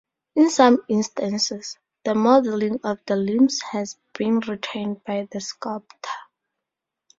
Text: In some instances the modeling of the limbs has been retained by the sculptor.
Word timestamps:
In 0.35 0.49
some 0.49 0.83
instances 0.87 1.77
the 2.05 2.15
modeling 2.15 2.79
of 2.83 2.97
the 3.05 3.15
limbs 3.15 3.61
has 3.71 3.97
been 4.17 4.39
retained 4.39 5.03
by 5.03 5.27
the 5.31 5.39
sculptor. 5.39 6.09